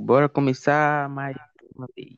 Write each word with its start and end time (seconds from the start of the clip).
bora 0.00 0.28
começar 0.28 1.08
mais 1.10 1.36
uma 1.76 1.86
vez. 1.94 2.16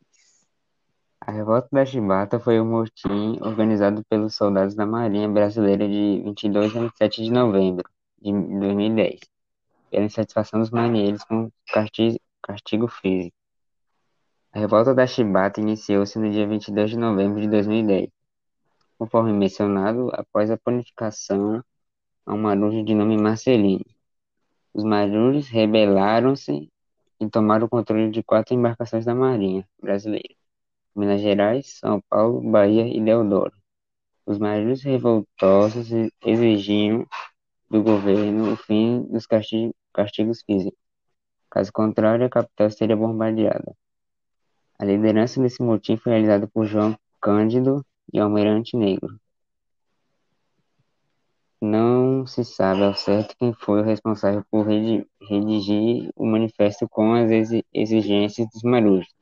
A 1.20 1.30
Revolta 1.32 1.68
da 1.72 1.84
Chibata 1.84 2.38
foi 2.38 2.60
um 2.60 2.64
motim 2.64 3.38
organizado 3.40 4.04
pelos 4.08 4.34
soldados 4.34 4.74
da 4.74 4.86
Marinha 4.86 5.28
Brasileira 5.28 5.88
de 5.88 6.22
22 6.24 6.76
a 6.76 6.80
27 6.80 7.24
de 7.24 7.30
novembro 7.30 7.84
de 8.20 8.32
2010, 8.32 9.20
pela 9.90 10.04
insatisfação 10.04 10.60
dos 10.60 10.70
marinheiros 10.70 11.24
com 11.24 11.44
o 11.44 11.52
castigo 12.42 12.88
físico. 12.88 13.36
A 14.52 14.60
Revolta 14.60 14.94
da 14.94 15.06
Chibata 15.06 15.60
iniciou-se 15.60 16.18
no 16.18 16.30
dia 16.30 16.46
22 16.46 16.90
de 16.90 16.98
novembro 16.98 17.40
de 17.40 17.48
2010, 17.48 18.10
conforme 18.98 19.32
mencionado, 19.32 20.08
após 20.12 20.50
a 20.50 20.56
panificação 20.56 21.62
a 22.24 22.32
um 22.32 22.38
marujo 22.38 22.84
de 22.84 22.94
nome 22.94 23.16
Marcelino. 23.16 23.84
Os 24.72 24.84
marujos 24.84 25.48
rebelaram-se 25.48 26.71
e 27.22 27.30
tomaram 27.30 27.66
o 27.66 27.68
controle 27.68 28.10
de 28.10 28.22
quatro 28.22 28.52
embarcações 28.54 29.04
da 29.04 29.14
Marinha 29.14 29.64
Brasileira: 29.80 30.34
Minas 30.94 31.20
Gerais, 31.20 31.78
São 31.78 32.00
Paulo, 32.10 32.40
Bahia 32.50 32.86
e 32.86 33.00
Deodoro. 33.00 33.52
Os 34.26 34.38
marujos 34.38 34.82
revoltosos 34.82 35.88
exigiam 36.24 37.06
do 37.70 37.82
governo 37.82 38.52
o 38.52 38.56
fim 38.56 39.02
dos 39.04 39.26
castigos 39.26 40.42
físicos. 40.44 40.78
Caso 41.48 41.72
contrário, 41.72 42.26
a 42.26 42.30
capital 42.30 42.70
seria 42.70 42.96
bombardeada. 42.96 43.72
A 44.78 44.84
liderança 44.84 45.40
desse 45.40 45.62
motim 45.62 45.96
foi 45.96 46.12
realizada 46.12 46.48
por 46.48 46.66
João 46.66 46.98
Cândido 47.20 47.84
e 48.12 48.18
Almirante 48.18 48.76
Negro. 48.76 49.16
Não 51.60 52.01
se 52.26 52.44
sabe 52.44 52.82
ao 52.82 52.94
certo 52.94 53.36
quem 53.38 53.52
foi 53.54 53.80
o 53.80 53.84
responsável 53.84 54.44
por 54.50 54.66
redigir 54.66 56.10
o 56.16 56.26
manifesto 56.26 56.88
com 56.88 57.14
as 57.14 57.30
exigências 57.72 58.48
dos 58.52 58.62
marujos, 58.62 59.12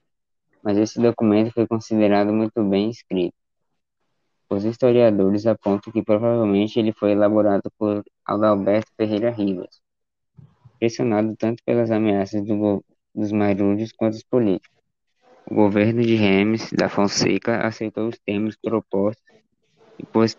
mas 0.62 0.76
esse 0.78 1.00
documento 1.00 1.52
foi 1.52 1.66
considerado 1.66 2.32
muito 2.32 2.62
bem 2.64 2.90
escrito. 2.90 3.34
Os 4.48 4.64
historiadores 4.64 5.46
apontam 5.46 5.92
que 5.92 6.02
provavelmente 6.02 6.78
ele 6.78 6.92
foi 6.92 7.12
elaborado 7.12 7.70
por 7.78 8.02
Adalberto 8.24 8.90
Ferreira 8.96 9.30
Ribas, 9.30 9.80
pressionado 10.78 11.36
tanto 11.36 11.62
pelas 11.64 11.90
ameaças 11.90 12.44
do, 12.44 12.84
dos 13.14 13.30
marujos 13.30 13.92
quanto 13.92 14.14
dos 14.14 14.24
políticos. 14.24 14.78
O 15.48 15.54
governo 15.54 16.02
de 16.02 16.16
Hermes 16.16 16.70
da 16.72 16.88
Fonseca 16.88 17.66
aceitou 17.66 18.08
os 18.08 18.18
termos 18.18 18.56
propostos 18.56 19.29
e 20.00 20.06
pôs 20.06 20.34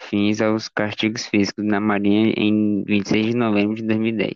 fins 0.00 0.40
aos 0.40 0.68
castigos 0.68 1.26
físicos 1.26 1.64
na 1.64 1.78
Marinha 1.78 2.34
em 2.36 2.82
26 2.82 3.26
de 3.26 3.36
novembro 3.36 3.76
de 3.76 3.82
2010. 3.84 4.34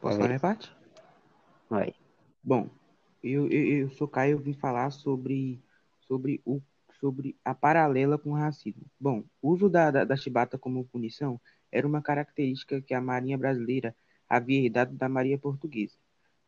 Posso 0.00 0.16
falar 0.16 0.28
minha 0.28 0.40
parte? 0.40 0.72
Vai. 1.70 1.94
Bom, 2.42 2.68
eu, 3.22 3.48
eu, 3.48 3.78
eu 3.78 3.90
sou 3.90 4.08
Caio, 4.08 4.32
eu 4.32 4.38
vim 4.38 4.54
falar 4.54 4.90
sobre, 4.90 5.60
sobre, 6.00 6.40
o, 6.44 6.60
sobre 7.00 7.36
a 7.44 7.54
paralela 7.54 8.18
com 8.18 8.30
o 8.30 8.34
racismo. 8.34 8.84
Bom, 8.98 9.24
o 9.40 9.50
uso 9.50 9.68
da, 9.68 9.90
da, 9.92 10.04
da 10.04 10.16
chibata 10.16 10.58
como 10.58 10.84
punição 10.84 11.40
era 11.70 11.86
uma 11.86 12.02
característica 12.02 12.80
que 12.80 12.94
a 12.94 13.00
Marinha 13.00 13.38
Brasileira 13.38 13.94
havia 14.28 14.64
herdado 14.64 14.94
da 14.96 15.08
Marinha 15.08 15.38
Portuguesa, 15.38 15.94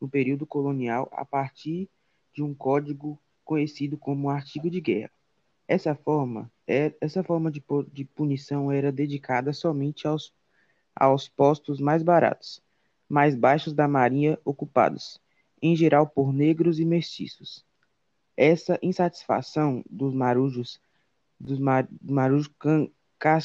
no 0.01 0.09
período 0.09 0.45
colonial, 0.45 1.09
a 1.13 1.25
partir 1.25 1.89
de 2.33 2.43
um 2.43 2.53
código 2.53 3.21
conhecido 3.45 3.97
como 3.97 4.29
Artigo 4.29 4.69
de 4.69 4.81
Guerra. 4.81 5.11
Essa 5.69 5.95
forma, 5.95 6.51
é, 6.67 6.95
essa 6.99 7.23
forma 7.23 7.51
de, 7.51 7.63
de 7.93 8.05
punição 8.07 8.73
era 8.73 8.91
dedicada 8.91 9.53
somente 9.53 10.09
aos, 10.09 10.33
aos 10.97 11.29
postos 11.29 11.79
mais 11.79 12.03
baratos, 12.03 12.63
mais 13.07 13.37
baixos 13.37 13.75
da 13.75 13.87
marinha 13.87 14.39
ocupados, 14.47 15.21
em 15.61 15.77
geral 15.77 16.07
por 16.07 16.33
negros 16.33 16.81
e 16.81 16.87
mestiços. 16.87 17.67
Essa 18.35 18.79
insatisfação 18.83 19.85
dos 19.91 20.15
marujos, 20.15 20.81
dos 21.39 21.59
mar, 21.59 21.87
marujos 22.03 22.51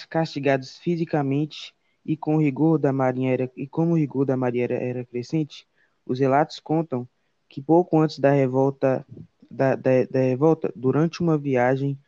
castigados 0.09 0.78
fisicamente 0.80 1.75
e 2.06 2.16
com 2.16 2.38
rigor 2.38 2.78
da 2.78 2.94
marinha 2.94 3.34
era, 3.34 3.52
e 3.58 3.68
como 3.68 3.92
o 3.92 3.98
rigor 3.98 4.25
da 4.25 4.38
marinha 4.38 4.64
era, 4.64 4.75
era 4.75 5.06
crescente, 5.06 5.68
os 6.06 6.19
relatos 6.19 6.59
contam 6.62 7.08
que 7.50 7.62
pouco 7.62 8.00
antes 8.00 8.18
da 8.18 8.31
revolta, 8.31 9.06
da, 9.52 9.75
da, 9.75 10.06
da 10.09 10.19
revolta, 10.22 10.72
durante 10.74 11.22
uma 11.22 11.38
viagem 11.38 12.00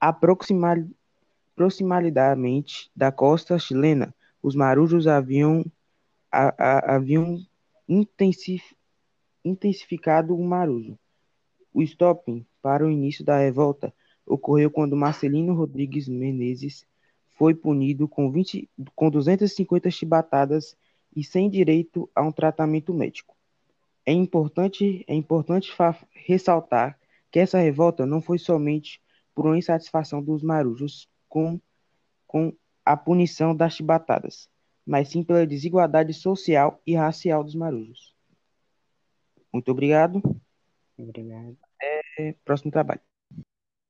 aproximadamente 0.00 2.90
da 2.94 3.10
costa 3.10 3.58
chilena, 3.58 4.14
os 4.42 4.54
marujos 4.54 5.06
haviam, 5.06 5.64
a, 6.30 6.54
a, 6.58 6.96
haviam 6.96 7.42
intensif, 7.88 8.76
intensificado 9.44 10.36
o 10.36 10.44
marujo. 10.44 10.98
O 11.72 11.82
stopping 11.82 12.44
para 12.62 12.84
o 12.84 12.90
início 12.90 13.24
da 13.24 13.38
revolta 13.38 13.94
ocorreu 14.26 14.70
quando 14.70 14.96
Marcelino 14.96 15.54
Rodrigues 15.54 16.08
Menezes 16.08 16.86
foi 17.38 17.54
punido 17.54 18.08
com, 18.08 18.30
20, 18.30 18.68
com 18.94 19.10
250 19.10 19.90
chibatadas 19.90 20.76
e 21.14 21.24
sem 21.24 21.48
direito 21.48 22.10
a 22.14 22.22
um 22.22 22.32
tratamento 22.32 22.92
médico. 22.92 23.36
É 24.04 24.12
importante, 24.12 25.04
é 25.06 25.14
importante 25.14 25.72
ressaltar 26.12 26.98
que 27.30 27.38
essa 27.38 27.58
revolta 27.58 28.06
não 28.06 28.20
foi 28.20 28.38
somente 28.38 29.00
por 29.38 29.46
uma 29.46 29.56
insatisfação 29.56 30.20
dos 30.20 30.42
marujos 30.42 31.08
com, 31.28 31.60
com 32.26 32.52
a 32.84 32.96
punição 32.96 33.54
das 33.54 33.72
chibatadas, 33.74 34.50
mas 34.84 35.10
sim 35.10 35.22
pela 35.22 35.46
desigualdade 35.46 36.12
social 36.12 36.82
e 36.84 36.96
racial 36.96 37.44
dos 37.44 37.54
marujos. 37.54 38.16
Muito 39.52 39.70
obrigado. 39.70 40.20
Obrigado. 40.98 41.56
Até 41.76 42.34
próximo 42.44 42.72
trabalho. 42.72 43.00